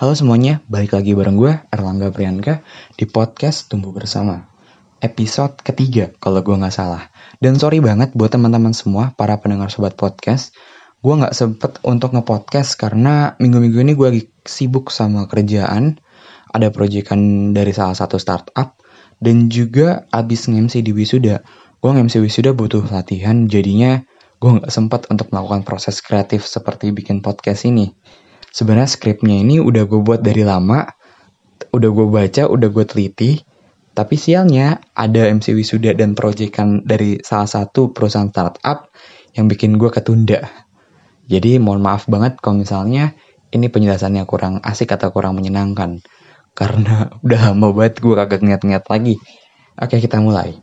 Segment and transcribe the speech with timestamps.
[0.00, 2.64] Halo semuanya, balik lagi bareng gue, Erlangga Priyanka,
[2.96, 4.48] di podcast Tumbuh Bersama.
[4.96, 7.12] Episode ketiga, kalau gue nggak salah.
[7.36, 10.56] Dan sorry banget buat teman-teman semua, para pendengar sobat podcast.
[11.04, 16.00] Gue nggak sempet untuk nge-podcast karena minggu-minggu ini gue lagi sibuk sama kerjaan.
[16.48, 18.80] Ada proyekan dari salah satu startup.
[19.20, 21.44] Dan juga abis nge-MC di Wisuda.
[21.76, 24.00] Gue nge-MC Wisuda butuh latihan, jadinya
[24.40, 27.92] gue nggak sempat untuk melakukan proses kreatif seperti bikin podcast ini.
[28.50, 30.86] Sebenarnya skripnya ini udah gue buat dari lama,
[31.70, 33.38] udah gue baca, udah gue teliti,
[33.94, 38.90] tapi sialnya ada MC Wisuda dan proyekan dari salah satu perusahaan startup
[39.34, 40.46] yang bikin gue ketunda.
[41.30, 43.14] Jadi mohon maaf banget kalau misalnya
[43.54, 46.02] ini penjelasannya kurang asik atau kurang menyenangkan.
[46.54, 49.14] Karena udah lama banget gue kagak ngeliat-ngeliat lagi.
[49.78, 50.58] Oke kita mulai.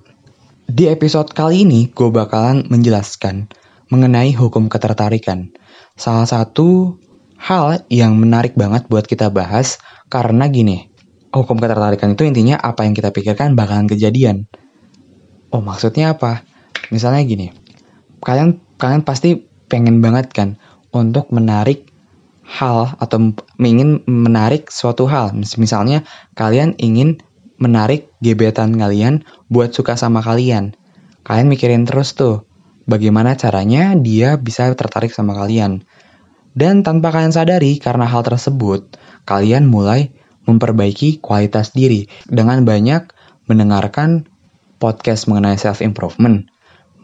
[0.67, 3.47] Di episode kali ini gue bakalan menjelaskan
[3.87, 5.55] mengenai hukum ketertarikan.
[5.95, 6.99] Salah satu
[7.37, 9.77] hal yang menarik banget buat kita bahas
[10.09, 10.89] karena gini,
[11.31, 14.49] hukum ketertarikan itu intinya apa yang kita pikirkan bakalan kejadian.
[15.53, 16.43] Oh maksudnya apa?
[16.91, 17.47] Misalnya gini,
[18.19, 20.49] kalian kalian pasti pengen banget kan
[20.91, 21.87] untuk menarik
[22.47, 25.35] hal atau ingin menarik suatu hal.
[25.35, 27.19] Misalnya kalian ingin
[27.59, 30.77] menarik gebetan kalian buat suka sama kalian.
[31.27, 32.47] Kalian mikirin terus tuh,
[32.87, 35.83] bagaimana caranya dia bisa tertarik sama kalian.
[36.57, 38.97] Dan tanpa kalian sadari, karena hal tersebut,
[39.29, 40.09] kalian mulai
[40.49, 43.13] memperbaiki kualitas diri dengan banyak
[43.45, 44.25] mendengarkan
[44.81, 46.49] podcast mengenai self-improvement,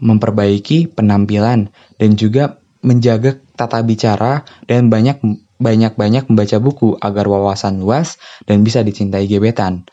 [0.01, 1.69] memperbaiki penampilan,
[2.01, 5.21] dan juga menjaga tata bicara dan banyak
[5.61, 8.17] banyak banyak membaca buku agar wawasan luas
[8.49, 9.85] dan bisa dicintai gebetan.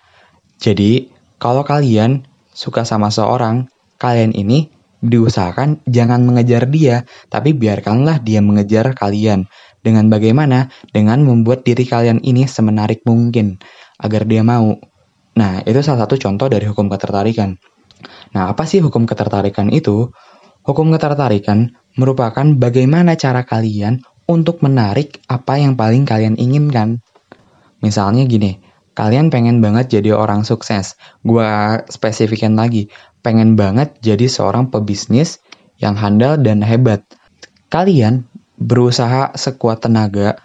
[0.57, 2.25] Jadi, kalau kalian
[2.57, 3.69] suka sama seorang,
[4.01, 9.49] kalian ini diusahakan jangan mengejar dia, tapi biarkanlah dia mengejar kalian.
[9.81, 10.69] Dengan bagaimana?
[10.93, 13.57] Dengan membuat diri kalian ini semenarik mungkin
[13.97, 14.77] agar dia mau.
[15.37, 17.57] Nah, itu salah satu contoh dari hukum ketertarikan.
[18.37, 20.13] Nah, apa sih hukum ketertarikan itu?
[20.61, 27.01] Hukum ketertarikan merupakan bagaimana cara kalian untuk menarik apa yang paling kalian inginkan.
[27.81, 28.61] Misalnya gini,
[29.01, 31.01] kalian pengen banget jadi orang sukses.
[31.25, 32.93] Gua spesifikan lagi,
[33.25, 35.41] pengen banget jadi seorang pebisnis
[35.81, 37.09] yang handal dan hebat.
[37.73, 38.29] Kalian
[38.61, 40.37] berusaha sekuat tenaga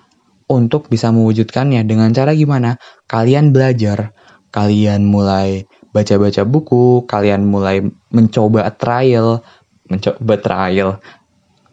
[0.47, 2.79] untuk bisa mewujudkannya dengan cara gimana?
[3.11, 4.15] Kalian belajar,
[4.55, 9.44] kalian mulai baca-baca buku, kalian mulai mencoba trial,
[9.91, 10.89] mencoba trial.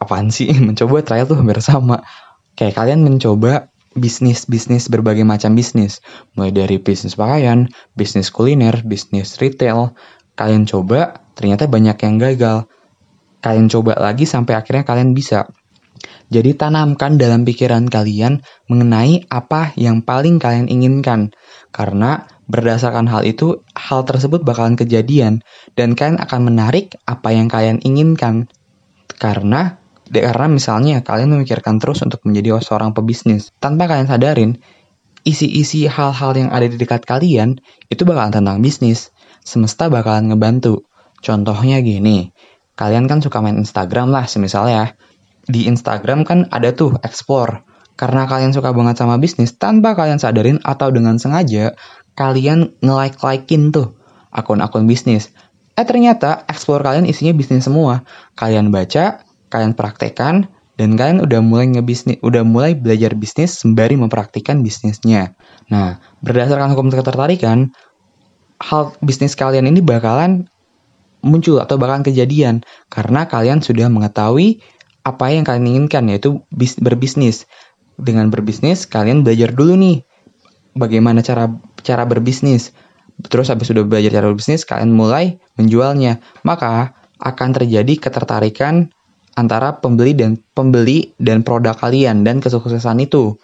[0.03, 0.51] Apaan sih?
[0.67, 2.03] Mencoba trial tuh hampir sama.
[2.59, 6.01] Kayak kalian mencoba bisnis-bisnis berbagai macam bisnis.
[6.37, 9.93] Mulai dari bisnis pakaian, bisnis kuliner, bisnis retail,
[10.33, 12.57] kalian coba, ternyata banyak yang gagal.
[13.43, 15.49] Kalian coba lagi sampai akhirnya kalian bisa.
[16.33, 21.29] Jadi tanamkan dalam pikiran kalian mengenai apa yang paling kalian inginkan.
[21.69, 25.45] Karena berdasarkan hal itu, hal tersebut bakalan kejadian
[25.77, 28.49] dan kalian akan menarik apa yang kalian inginkan.
[29.21, 29.82] Karena
[30.21, 34.51] karena misalnya kalian memikirkan terus untuk menjadi seorang pebisnis, tanpa kalian sadarin,
[35.23, 37.57] isi-isi hal-hal yang ada di dekat kalian
[37.87, 39.09] itu bakalan tentang bisnis
[39.41, 40.85] semesta bakalan ngebantu.
[41.23, 42.35] Contohnya gini,
[42.75, 44.93] kalian kan suka main Instagram lah semisal ya.
[45.43, 47.63] Di Instagram kan ada tuh explore.
[47.93, 51.77] Karena kalian suka banget sama bisnis, tanpa kalian sadarin atau dengan sengaja,
[52.17, 53.95] kalian nge-like-likein tuh
[54.33, 55.29] akun-akun bisnis.
[55.77, 58.01] Eh ternyata explore kalian isinya bisnis semua.
[58.33, 59.21] Kalian baca,
[59.53, 65.37] kalian praktekkan, dan kalian udah mulai ngebisnis, udah mulai belajar bisnis sembari mempraktikkan bisnisnya.
[65.69, 67.69] Nah, berdasarkan hukum ketertarikan,
[68.57, 70.49] hal bisnis kalian ini bakalan
[71.23, 74.59] muncul atau bakalan kejadian karena kalian sudah mengetahui
[75.03, 77.45] apa yang kalian inginkan yaitu bis, berbisnis.
[77.93, 80.01] Dengan berbisnis kalian belajar dulu nih
[80.73, 81.53] bagaimana cara
[81.85, 82.73] cara berbisnis.
[83.29, 86.17] Terus habis sudah belajar cara berbisnis kalian mulai menjualnya.
[86.41, 88.89] Maka akan terjadi ketertarikan
[89.33, 93.37] antara pembeli dan pembeli dan produk kalian dan kesuksesan itu.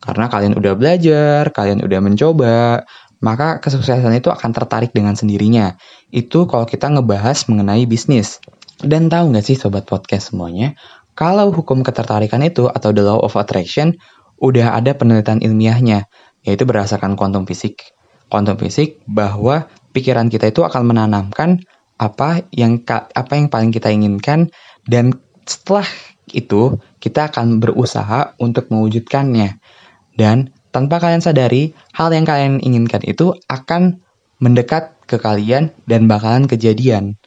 [0.00, 2.88] Karena kalian udah belajar, kalian udah mencoba,
[3.20, 5.76] maka kesuksesan itu akan tertarik dengan sendirinya.
[6.08, 8.40] Itu kalau kita ngebahas mengenai bisnis.
[8.80, 10.72] Dan tahu nggak sih sobat podcast semuanya,
[11.12, 14.00] kalau hukum ketertarikan itu atau the law of attraction
[14.40, 16.08] udah ada penelitian ilmiahnya,
[16.48, 17.92] yaitu berdasarkan kuantum fisik.
[18.32, 21.60] Kuantum fisik bahwa pikiran kita itu akan menanamkan
[22.00, 24.48] apa yang apa yang paling kita inginkan
[24.88, 25.12] dan
[25.44, 25.86] setelah
[26.30, 29.58] itu kita akan berusaha untuk mewujudkannya.
[30.14, 34.02] Dan tanpa kalian sadari, hal yang kalian inginkan itu akan
[34.40, 37.18] mendekat ke kalian dan bakalan kejadian.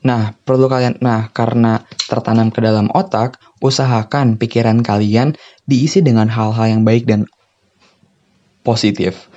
[0.00, 5.36] Nah, perlu kalian nah karena tertanam ke dalam otak, usahakan pikiran kalian
[5.68, 7.28] diisi dengan hal-hal yang baik dan
[8.64, 9.28] positif.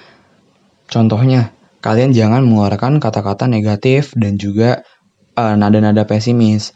[0.87, 1.51] Contohnya,
[1.83, 4.87] kalian jangan mengeluarkan kata-kata negatif dan juga
[5.35, 6.71] uh, nada-nada pesimis.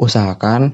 [0.00, 0.72] Usahakan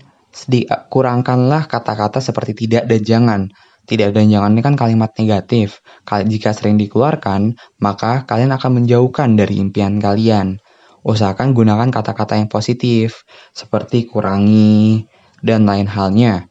[0.87, 3.41] kurangkanlah kata-kata seperti tidak dan jangan.
[3.87, 5.83] Tidak dan jangan ini kan kalimat negatif.
[6.07, 10.63] Jika sering dikeluarkan, maka kalian akan menjauhkan dari impian kalian.
[11.07, 13.23] Usahakan gunakan kata-kata yang positif,
[13.55, 15.07] seperti kurangi,
[15.39, 16.51] dan lain halnya.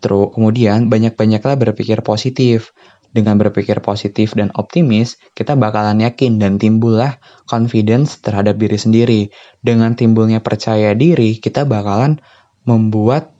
[0.00, 2.72] Terus kemudian banyak-banyaklah berpikir positif.
[3.16, 7.16] Dengan berpikir positif dan optimis, kita bakalan yakin dan timbullah
[7.48, 9.20] confidence terhadap diri sendiri.
[9.64, 12.20] Dengan timbulnya percaya diri, kita bakalan
[12.68, 13.32] membuat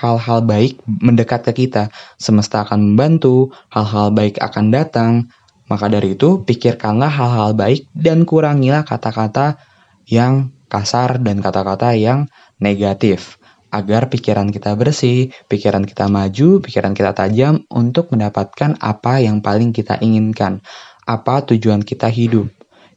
[0.00, 1.92] hal-hal baik mendekat ke kita.
[2.16, 5.28] Semesta akan membantu, hal-hal baik akan datang.
[5.68, 9.60] Maka dari itu, pikirkanlah hal-hal baik dan kurangilah kata-kata
[10.08, 13.39] yang kasar dan kata-kata yang negatif.
[13.70, 19.70] Agar pikiran kita bersih, pikiran kita maju, pikiran kita tajam untuk mendapatkan apa yang paling
[19.70, 20.62] kita inginkan.
[21.06, 22.50] Apa tujuan kita hidup.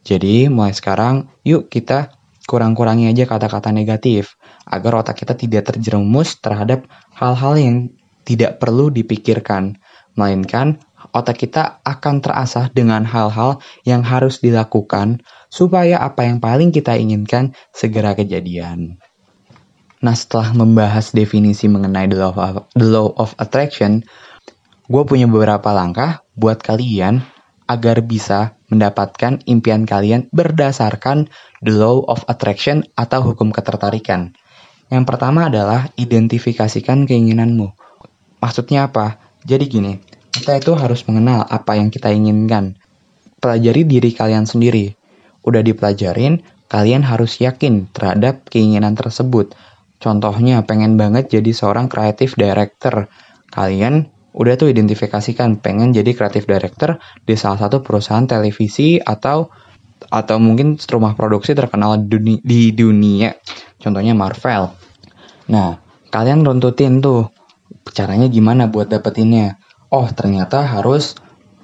[0.03, 4.35] Jadi mulai sekarang, yuk kita kurang-kurangi aja kata-kata negatif
[4.67, 7.77] agar otak kita tidak terjerumus terhadap hal-hal yang
[8.27, 9.79] tidak perlu dipikirkan,
[10.15, 10.79] melainkan
[11.11, 17.53] otak kita akan terasah dengan hal-hal yang harus dilakukan supaya apa yang paling kita inginkan
[17.75, 18.99] segera kejadian.
[20.03, 24.03] Nah, setelah membahas definisi mengenai the law of, the law of attraction,
[24.91, 27.23] gue punya beberapa langkah buat kalian
[27.71, 31.31] agar bisa mendapatkan impian kalian berdasarkan
[31.63, 34.35] the law of attraction atau hukum ketertarikan.
[34.91, 37.71] Yang pertama adalah identifikasikan keinginanmu.
[38.44, 39.17] Maksudnya apa?
[39.47, 39.94] Jadi gini,
[40.35, 42.75] kita itu harus mengenal apa yang kita inginkan.
[43.39, 44.91] Pelajari diri kalian sendiri.
[45.47, 49.56] Udah dipelajarin, kalian harus yakin terhadap keinginan tersebut.
[50.03, 53.07] Contohnya, pengen banget jadi seorang kreatif director.
[53.47, 59.47] Kalian udah tuh identifikasikan pengen jadi kreatif director di salah satu perusahaan televisi atau
[60.09, 63.31] atau mungkin rumah produksi terkenal di, di dunia.
[63.79, 64.73] Contohnya Marvel.
[65.53, 65.79] Nah
[66.09, 67.29] kalian runtutin tuh
[67.94, 69.61] caranya gimana buat dapetinnya?
[69.94, 71.15] Oh ternyata harus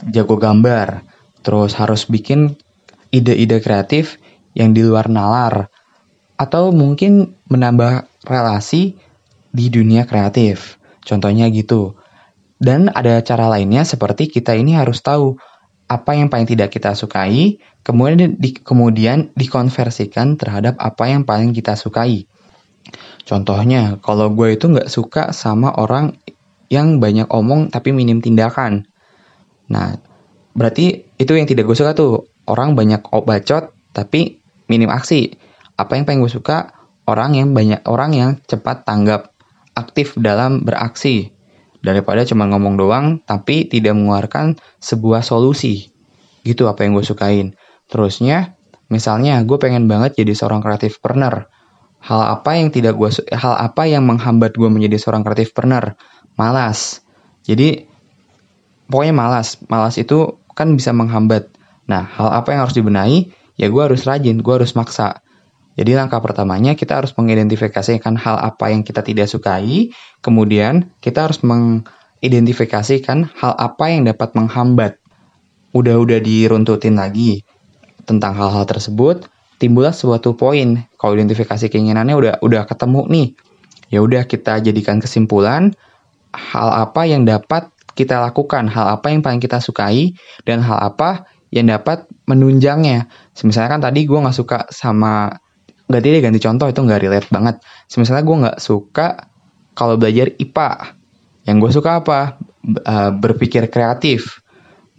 [0.07, 1.03] jago gambar.
[1.41, 2.55] Terus harus bikin
[3.09, 4.21] ide-ide kreatif
[4.53, 5.73] yang di luar nalar.
[6.39, 8.97] Atau mungkin menambah relasi
[9.49, 11.95] di dunia kreatif contohnya gitu
[12.59, 15.39] dan ada cara lainnya seperti kita ini harus tahu
[15.89, 21.73] apa yang paling tidak kita sukai, kemudian di, kemudian dikonversikan terhadap apa yang paling kita
[21.73, 22.29] sukai.
[23.25, 26.13] Contohnya, kalau gue itu nggak suka sama orang
[26.69, 28.85] yang banyak omong tapi minim tindakan.
[29.73, 29.97] Nah,
[30.53, 32.29] berarti itu yang tidak gue suka tuh.
[32.45, 35.33] Orang banyak bacot tapi minim aksi.
[35.73, 36.78] Apa yang paling gue suka?
[37.09, 39.33] Orang yang banyak orang yang cepat tanggap,
[39.73, 41.33] aktif dalam beraksi.
[41.81, 45.89] Daripada cuma ngomong doang tapi tidak mengeluarkan sebuah solusi.
[46.45, 47.57] Gitu apa yang gue sukain.
[47.89, 48.53] Terusnya
[48.93, 51.49] misalnya gue pengen banget jadi seorang kreatif partner.
[51.97, 55.97] Hal apa yang tidak gue hal apa yang menghambat gue menjadi seorang kreatif partner?
[56.37, 57.01] Malas.
[57.41, 57.89] Jadi
[58.85, 59.57] pokoknya malas.
[59.65, 61.49] Malas itu kan bisa menghambat.
[61.89, 63.33] Nah hal apa yang harus dibenahi?
[63.57, 65.25] Ya gue harus rajin gue harus maksa
[65.79, 71.39] jadi langkah pertamanya kita harus mengidentifikasikan hal apa yang kita tidak sukai, kemudian kita harus
[71.39, 74.99] mengidentifikasikan hal apa yang dapat menghambat.
[75.71, 77.47] Udah-udah diruntutin lagi
[78.03, 80.83] tentang hal-hal tersebut, timbullah suatu poin.
[80.99, 83.27] Kalau identifikasi keinginannya udah udah ketemu nih,
[83.87, 85.71] ya udah kita jadikan kesimpulan
[86.35, 90.11] hal apa yang dapat kita lakukan, hal apa yang paling kita sukai,
[90.43, 91.23] dan hal apa
[91.55, 93.07] yang dapat menunjangnya.
[93.47, 95.39] Misalnya kan tadi gue nggak suka sama
[95.89, 97.55] ganti deh ganti contoh itu nggak relate banget.
[97.97, 99.07] Misalnya gue nggak suka
[99.73, 100.95] kalau belajar IPA.
[101.49, 102.37] Yang gue suka apa?
[102.61, 104.45] Uh, berpikir kreatif.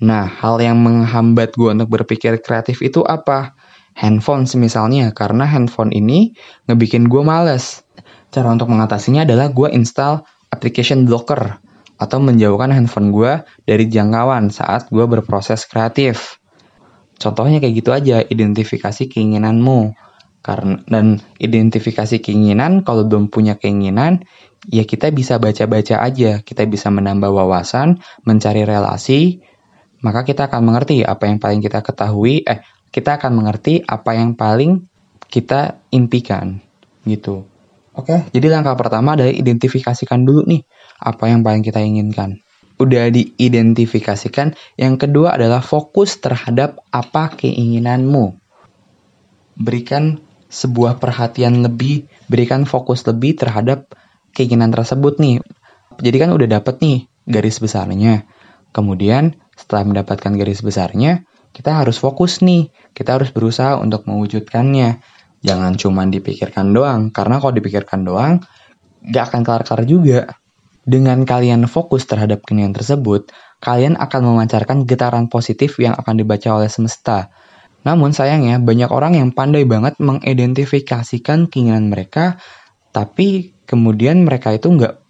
[0.03, 3.55] Nah, hal yang menghambat gue untuk berpikir kreatif itu apa?
[3.95, 6.33] Handphone misalnya, karena handphone ini
[6.67, 7.85] ngebikin gue males.
[8.33, 11.61] Cara untuk mengatasinya adalah gue install application blocker
[12.01, 16.41] atau menjauhkan handphone gue dari jangkauan saat gue berproses kreatif.
[17.21, 19.93] Contohnya kayak gitu aja, identifikasi keinginanmu
[20.41, 24.25] karena dan identifikasi keinginan kalau belum punya keinginan
[24.69, 26.41] ya kita bisa baca-baca aja.
[26.41, 29.41] Kita bisa menambah wawasan mencari relasi
[30.01, 34.35] maka kita akan mengerti apa yang paling kita ketahui eh kita akan mengerti apa yang
[34.35, 34.89] paling
[35.29, 36.59] kita impikan
[37.05, 37.45] gitu.
[37.93, 40.65] Oke jadi langkah pertama adalah identifikasikan dulu nih
[41.05, 42.41] apa yang paling kita inginkan.
[42.81, 48.41] Udah diidentifikasikan yang kedua adalah fokus terhadap apa keinginanmu.
[49.61, 50.17] Berikan
[50.51, 53.95] sebuah perhatian lebih, berikan fokus lebih terhadap
[54.35, 55.39] keinginan tersebut nih.
[56.03, 58.27] Jadi kan udah dapet nih garis besarnya.
[58.75, 61.23] Kemudian setelah mendapatkan garis besarnya,
[61.55, 62.71] kita harus fokus nih.
[62.91, 65.03] Kita harus berusaha untuk mewujudkannya.
[65.41, 68.45] Jangan cuma dipikirkan doang, karena kalau dipikirkan doang,
[69.07, 70.21] gak akan kelar-kelar juga.
[70.85, 73.31] Dengan kalian fokus terhadap keinginan tersebut,
[73.61, 77.33] kalian akan memancarkan getaran positif yang akan dibaca oleh semesta.
[77.87, 82.37] Namun sayangnya banyak orang yang pandai banget mengidentifikasikan keinginan mereka,
[82.93, 85.01] tapi kemudian mereka itu nggak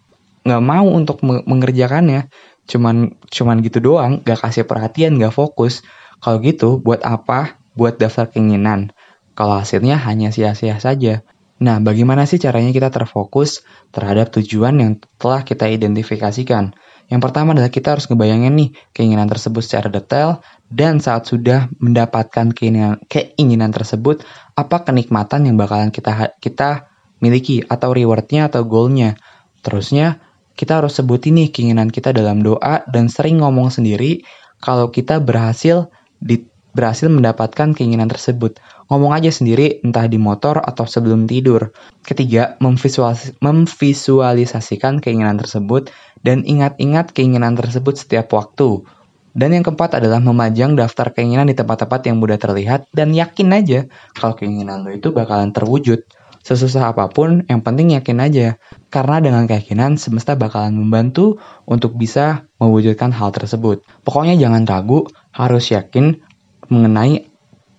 [0.47, 2.31] nggak mau untuk mengerjakannya.
[2.71, 5.83] Cuman cuman gitu doang, gak kasih perhatian, gak fokus.
[6.23, 7.59] Kalau gitu, buat apa?
[7.75, 8.95] Buat daftar keinginan.
[9.35, 11.27] Kalau hasilnya hanya sia-sia saja.
[11.61, 16.79] Nah, bagaimana sih caranya kita terfokus terhadap tujuan yang telah kita identifikasikan?
[17.11, 20.39] Yang pertama adalah kita harus ngebayangin nih keinginan tersebut secara detail
[20.71, 24.23] dan saat sudah mendapatkan keinginan, keinginan tersebut,
[24.55, 26.87] apa kenikmatan yang bakalan kita kita
[27.19, 29.19] miliki atau rewardnya atau goalnya.
[29.61, 30.23] Terusnya
[30.55, 34.23] kita harus sebut ini keinginan kita dalam doa dan sering ngomong sendiri
[34.63, 35.91] kalau kita berhasil
[36.21, 38.59] di, berhasil mendapatkan keinginan tersebut.
[38.91, 41.71] Ngomong aja sendiri, entah di motor atau sebelum tidur.
[42.03, 45.95] Ketiga, memvisualis memvisualisasikan keinginan tersebut
[46.27, 48.83] dan ingat-ingat keinginan tersebut setiap waktu.
[49.31, 53.87] Dan yang keempat adalah memajang daftar keinginan di tempat-tempat yang mudah terlihat dan yakin aja
[54.19, 56.03] kalau keinginan lo itu bakalan terwujud.
[56.41, 58.57] Sesusah apa pun, yang penting yakin aja.
[58.89, 61.37] Karena dengan keyakinan, semesta bakalan membantu
[61.69, 63.85] untuk bisa mewujudkan hal tersebut.
[64.03, 65.05] Pokoknya jangan ragu,
[65.37, 66.25] harus yakin
[66.71, 67.29] mengenai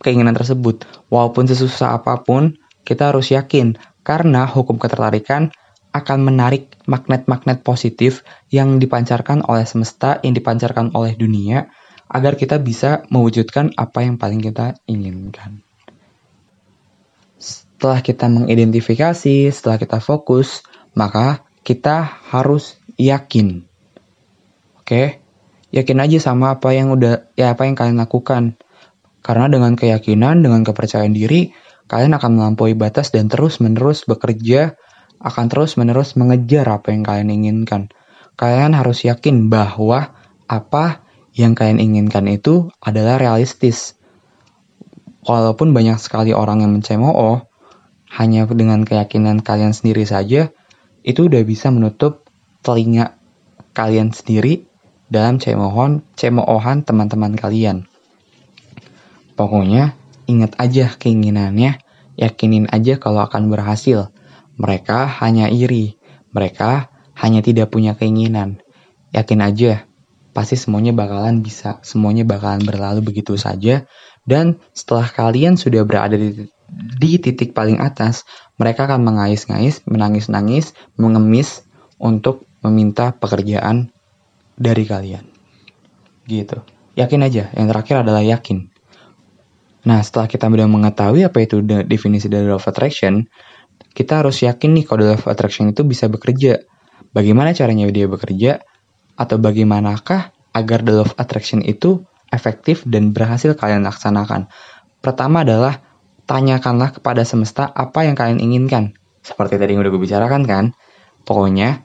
[0.04, 0.86] keinginan tersebut.
[1.08, 3.80] Walaupun sesusah apa pun, kita harus yakin.
[4.02, 5.54] Karena hukum ketertarikan
[5.92, 11.72] akan menarik magnet-magnet positif yang dipancarkan oleh semesta, yang dipancarkan oleh dunia,
[12.12, 15.64] agar kita bisa mewujudkan apa yang paling kita inginkan.
[17.40, 20.62] Setelah kita mengidentifikasi, setelah kita fokus,
[20.94, 23.64] maka kita harus yakin.
[24.82, 25.24] Oke?
[25.72, 28.60] Yakin aja sama apa yang udah ya apa yang kalian lakukan.
[29.22, 31.54] Karena dengan keyakinan, dengan kepercayaan diri,
[31.86, 34.78] kalian akan melampaui batas dan terus-menerus bekerja,
[35.22, 37.94] akan terus-menerus mengejar apa yang kalian inginkan.
[38.34, 40.18] Kalian harus yakin bahwa
[40.50, 41.06] apa
[41.38, 43.94] yang kalian inginkan itu adalah realistis.
[45.22, 47.46] Walaupun banyak sekali orang yang mencemooh,
[48.18, 50.50] hanya dengan keyakinan kalian sendiri saja,
[51.06, 52.26] itu udah bisa menutup
[52.66, 53.14] telinga
[53.78, 54.66] kalian sendiri
[55.08, 57.91] dalam cemoohan, cemoohan teman-teman kalian.
[59.42, 59.98] Pokoknya,
[60.30, 61.82] ingat aja keinginannya,
[62.14, 64.14] yakinin aja kalau akan berhasil.
[64.62, 65.98] Mereka hanya iri,
[66.30, 68.62] mereka hanya tidak punya keinginan.
[69.18, 69.90] Yakin aja,
[70.30, 73.90] pasti semuanya bakalan bisa, semuanya bakalan berlalu begitu saja.
[74.30, 76.46] Dan setelah kalian sudah berada di
[77.02, 78.24] di titik paling atas,
[78.62, 81.66] mereka akan mengais-ngais, menangis-nangis, mengemis
[81.98, 83.90] untuk meminta pekerjaan
[84.54, 85.26] dari kalian.
[86.30, 86.62] Gitu.
[86.94, 88.71] Yakin aja, yang terakhir adalah yakin.
[89.82, 93.26] Nah, setelah kita sudah mengetahui apa itu definisi dari law of attraction,
[93.98, 96.62] kita harus yakin nih kalau law of attraction itu bisa bekerja.
[97.12, 98.62] Bagaimana caranya dia bekerja?
[99.18, 104.48] Atau bagaimanakah agar the law of attraction itu efektif dan berhasil kalian laksanakan?
[105.02, 105.82] Pertama adalah
[106.30, 108.94] tanyakanlah kepada semesta apa yang kalian inginkan.
[109.26, 110.66] Seperti tadi yang udah gue bicarakan kan.
[111.26, 111.84] Pokoknya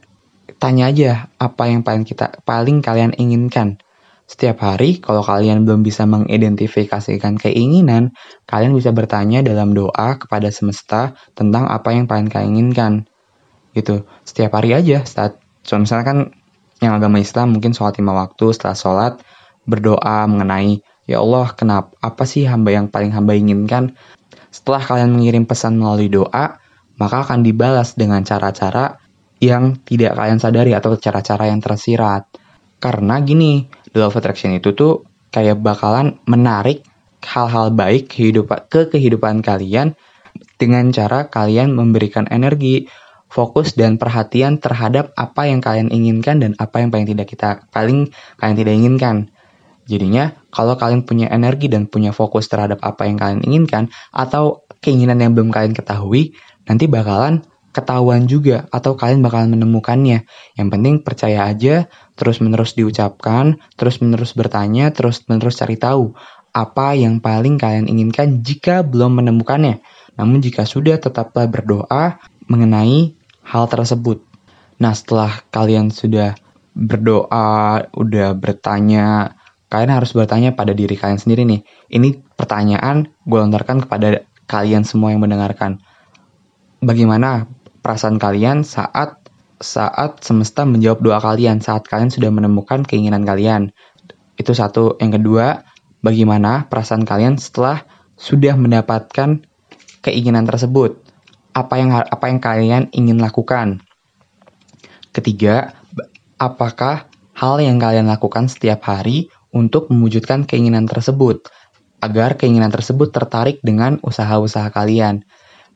[0.61, 3.81] tanya aja apa yang paling kita paling kalian inginkan.
[4.27, 8.11] Setiap hari kalau kalian belum bisa mengidentifikasikan keinginan,
[8.51, 12.93] kalian bisa bertanya dalam doa kepada semesta tentang apa yang paling kalian inginkan.
[13.73, 14.03] Gitu.
[14.27, 16.19] Setiap hari aja saat so misalnya kan
[16.83, 19.15] yang agama Islam mungkin sholat lima waktu setelah sholat
[19.65, 23.97] berdoa mengenai ya Allah kenapa apa sih hamba yang paling hamba inginkan
[24.57, 26.57] setelah kalian mengirim pesan melalui doa,
[26.97, 28.97] maka akan dibalas dengan cara-cara
[29.37, 32.25] yang tidak kalian sadari atau cara-cara yang tersirat.
[32.81, 36.85] Karena gini, law of attraction itu tuh kayak bakalan menarik
[37.25, 39.97] hal-hal baik kehidupan ke kehidupan kalian
[40.61, 42.87] dengan cara kalian memberikan energi,
[43.27, 48.13] fokus dan perhatian terhadap apa yang kalian inginkan dan apa yang paling tidak kita paling
[48.39, 49.17] kalian tidak inginkan.
[49.87, 55.23] Jadinya, kalau kalian punya energi dan punya fokus terhadap apa yang kalian inginkan, atau keinginan
[55.23, 56.35] yang belum kalian ketahui,
[56.67, 60.27] nanti bakalan ketahuan juga, atau kalian bakalan menemukannya.
[60.59, 61.87] Yang penting percaya aja,
[62.17, 66.17] terus-menerus diucapkan, terus-menerus bertanya, terus-menerus cari tahu
[66.57, 69.85] apa yang paling kalian inginkan jika belum menemukannya.
[70.17, 72.17] Namun jika sudah, tetaplah berdoa
[72.49, 73.13] mengenai
[73.45, 74.25] hal tersebut.
[74.81, 76.33] Nah, setelah kalian sudah
[76.73, 79.37] berdoa, udah bertanya,
[79.69, 81.61] kalian harus bertanya pada diri kalian sendiri nih.
[81.93, 85.85] Ini pertanyaan gue lontarkan kepada kalian semua yang mendengarkan.
[86.81, 87.45] Bagaimana
[87.85, 89.26] perasaan kalian saat
[89.59, 93.73] saat semesta menjawab doa kalian, saat kalian sudah menemukan keinginan kalian?
[94.37, 95.01] Itu satu.
[95.01, 95.65] Yang kedua,
[96.05, 97.85] bagaimana perasaan kalian setelah
[98.17, 99.45] sudah mendapatkan
[100.05, 101.01] keinginan tersebut?
[101.57, 103.81] Apa yang apa yang kalian ingin lakukan?
[105.17, 105.73] Ketiga,
[106.37, 111.49] apakah hal yang kalian lakukan setiap hari untuk mewujudkan keinginan tersebut?
[112.07, 115.25] agar keinginan tersebut tertarik dengan usaha-usaha kalian.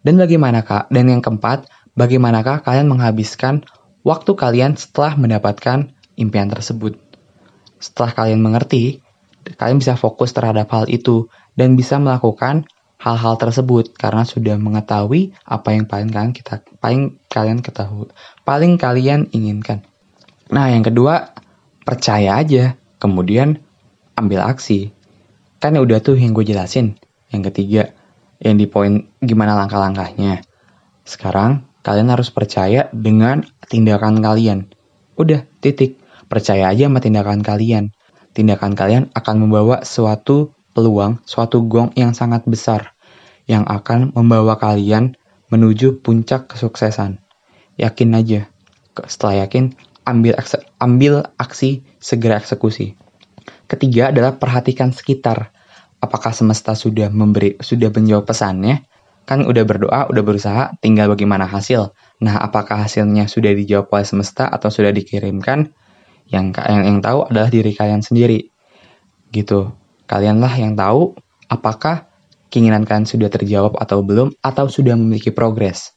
[0.01, 0.89] Dan bagaimana kak?
[0.89, 3.67] Dan yang keempat, bagaimanakah kalian menghabiskan
[4.07, 6.99] waktu kalian setelah mendapatkan impian tersebut?
[7.81, 9.01] Setelah kalian mengerti,
[9.57, 12.69] kalian bisa fokus terhadap hal itu dan bisa melakukan
[13.01, 18.13] hal-hal tersebut karena sudah mengetahui apa yang paling kalian kita paling kalian ketahui,
[18.45, 19.81] paling kalian inginkan.
[20.53, 21.33] Nah, yang kedua,
[21.87, 23.63] percaya aja, kemudian
[24.19, 24.93] ambil aksi.
[25.63, 26.99] Kan udah tuh yang gue jelasin.
[27.31, 27.83] Yang ketiga,
[28.43, 30.43] yang di poin gimana langkah-langkahnya.
[31.07, 34.69] Sekarang, kalian harus percaya dengan tindakan kalian.
[35.17, 36.01] Udah, titik.
[36.31, 37.91] Percaya aja sama tindakan kalian.
[38.31, 42.95] Tindakan kalian akan membawa suatu peluang, suatu gong yang sangat besar.
[43.51, 45.19] Yang akan membawa kalian
[45.51, 47.19] menuju puncak kesuksesan.
[47.75, 48.47] Yakin aja.
[48.95, 49.75] Setelah yakin,
[50.07, 50.39] ambil
[50.79, 52.95] ambil aksi segera eksekusi.
[53.67, 55.55] Ketiga adalah perhatikan sekitar.
[56.01, 58.87] Apakah semesta sudah memberi sudah menjawab pesannya?
[59.29, 61.95] Kan udah berdoa, udah berusaha, tinggal bagaimana hasil.
[62.21, 65.71] Nah, apakah hasilnya sudah dijawab oleh semesta atau sudah dikirimkan?
[66.31, 68.51] Yang yang, yang tahu adalah diri kalian sendiri.
[69.31, 69.71] Gitu.
[70.11, 71.15] Kalianlah yang tahu
[71.47, 72.11] apakah
[72.51, 75.95] keinginan kalian sudah terjawab atau belum atau sudah memiliki progres.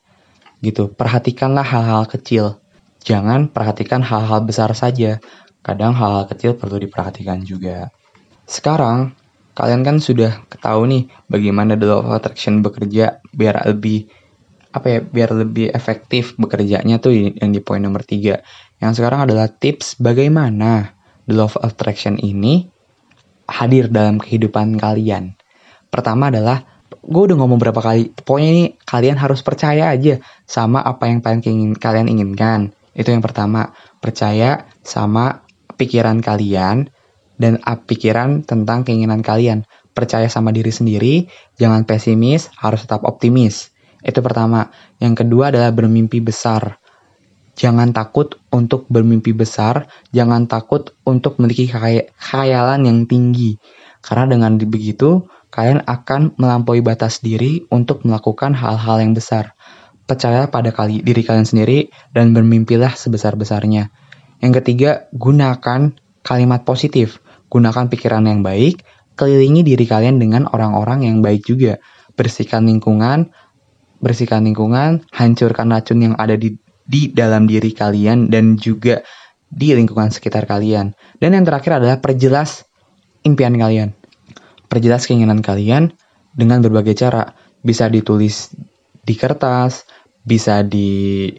[0.61, 0.93] Gitu.
[0.93, 2.61] Perhatikanlah hal-hal kecil.
[3.03, 5.19] Jangan perhatikan hal-hal besar saja
[5.63, 7.87] kadang hal-hal kecil perlu diperhatikan juga.
[8.43, 9.15] Sekarang,
[9.53, 14.09] kalian kan sudah ketahui nih bagaimana the law of attraction bekerja biar lebih
[14.73, 18.41] apa ya biar lebih efektif bekerjanya tuh yang di poin nomor tiga.
[18.81, 20.97] Yang sekarang adalah tips bagaimana
[21.29, 22.65] the law of attraction ini
[23.45, 25.37] hadir dalam kehidupan kalian.
[25.93, 26.65] Pertama adalah
[27.03, 31.19] gue udah ngomong berapa kali pokoknya ini kalian harus percaya aja sama apa yang
[31.75, 35.43] kalian inginkan itu yang pertama percaya sama
[35.75, 36.92] pikiran kalian
[37.43, 39.67] dan pikiran tentang keinginan kalian.
[39.91, 41.27] Percaya sama diri sendiri,
[41.59, 43.75] jangan pesimis, harus tetap optimis.
[43.99, 44.71] Itu pertama.
[45.03, 46.79] Yang kedua adalah bermimpi besar.
[47.53, 51.69] Jangan takut untuk bermimpi besar, jangan takut untuk memiliki
[52.17, 53.61] khayalan yang tinggi.
[54.01, 59.53] Karena dengan begitu, kalian akan melampaui batas diri untuk melakukan hal-hal yang besar.
[60.09, 63.93] Percaya pada kali diri kalian sendiri dan bermimpilah sebesar-besarnya.
[64.41, 65.93] Yang ketiga, gunakan
[66.25, 67.21] kalimat positif.
[67.53, 68.81] Gunakan pikiran yang baik,
[69.13, 71.77] kelilingi diri kalian dengan orang-orang yang baik juga.
[72.17, 73.29] Bersihkan lingkungan,
[74.01, 79.05] bersihkan lingkungan, hancurkan racun yang ada di di dalam diri kalian dan juga
[79.53, 80.97] di lingkungan sekitar kalian.
[81.21, 82.65] Dan yang terakhir adalah perjelas
[83.21, 83.93] impian kalian.
[84.65, 85.93] Perjelas keinginan kalian
[86.33, 87.37] dengan berbagai cara.
[87.63, 88.51] Bisa ditulis
[89.05, 89.87] di kertas,
[90.25, 91.29] bisa di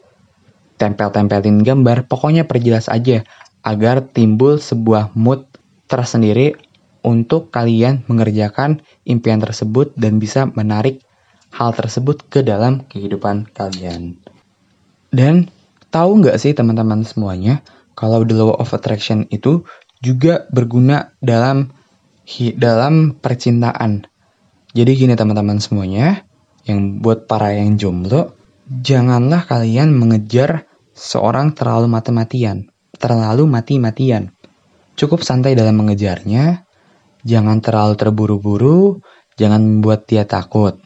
[0.81, 3.23] tempel-tempelin gambar, pokoknya perjelas aja
[3.65, 5.54] agar timbul sebuah mood
[5.87, 6.57] tersendiri
[7.05, 11.05] untuk kalian mengerjakan impian tersebut dan bisa menarik
[11.53, 14.19] hal tersebut ke dalam kehidupan kalian.
[15.13, 15.53] Dan
[15.93, 17.61] tahu nggak sih teman-teman semuanya
[17.95, 19.63] kalau the law of attraction itu
[20.03, 21.71] juga berguna dalam
[22.59, 24.09] dalam percintaan.
[24.75, 26.27] Jadi gini teman-teman semuanya,
[26.67, 30.65] yang buat para yang jomblo, Janganlah kalian mengejar
[30.97, 34.33] seorang terlalu mati-matian, terlalu mati-matian.
[34.95, 36.71] Cukup santai dalam mengejarnya,
[37.27, 39.03] jangan terlalu terburu-buru,
[39.35, 40.79] jangan membuat dia takut.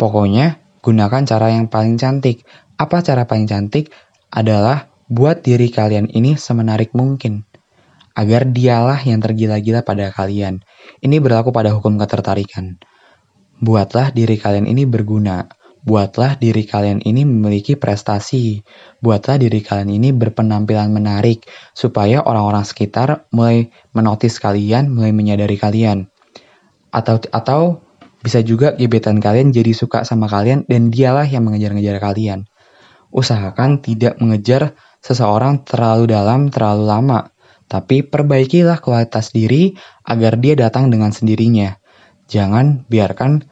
[0.00, 2.48] Pokoknya, gunakan cara yang paling cantik.
[2.80, 3.92] Apa cara paling cantik?
[4.32, 7.44] Adalah buat diri kalian ini semenarik mungkin.
[8.16, 10.64] Agar dialah yang tergila-gila pada kalian.
[11.04, 12.80] Ini berlaku pada hukum ketertarikan.
[13.60, 15.44] Buatlah diri kalian ini berguna
[15.78, 18.60] Buatlah diri kalian ini memiliki prestasi.
[18.98, 26.10] Buatlah diri kalian ini berpenampilan menarik supaya orang-orang sekitar mulai menotis kalian, mulai menyadari kalian.
[26.90, 27.82] Atau atau
[28.18, 32.50] bisa juga gebetan kalian jadi suka sama kalian dan dialah yang mengejar-ngejar kalian.
[33.14, 37.20] Usahakan tidak mengejar seseorang terlalu dalam, terlalu lama.
[37.68, 41.76] Tapi perbaikilah kualitas diri agar dia datang dengan sendirinya.
[42.28, 43.44] Jangan biarkan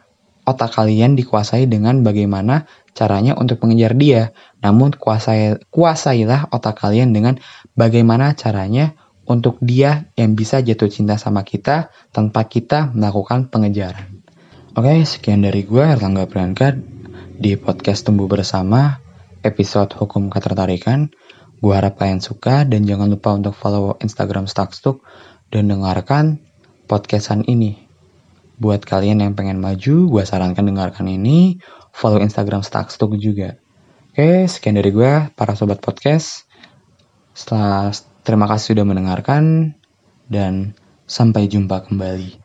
[0.46, 4.30] otak kalian dikuasai dengan bagaimana caranya untuk mengejar dia.
[4.62, 7.42] Namun kuasai, kuasailah otak kalian dengan
[7.74, 8.94] bagaimana caranya
[9.26, 14.22] untuk dia yang bisa jatuh cinta sama kita tanpa kita melakukan pengejaran.
[14.78, 16.78] Oke, sekian dari gue Erlangga Priyanka
[17.36, 19.02] di podcast Tumbuh Bersama
[19.42, 21.10] episode Hukum Ketertarikan.
[21.58, 25.02] Gue harap kalian suka dan jangan lupa untuk follow Instagram Stuckstuck
[25.50, 26.44] dan dengarkan
[26.86, 27.85] podcastan ini.
[28.56, 31.60] Buat kalian yang pengen maju, gue sarankan dengarkan ini.
[31.92, 33.60] Follow Instagram Stuck juga.
[34.12, 36.48] Oke, sekian dari gue, para sobat podcast.
[37.36, 37.92] Setelah
[38.24, 39.76] terima kasih sudah mendengarkan
[40.32, 40.72] dan
[41.04, 42.40] sampai jumpa kembali.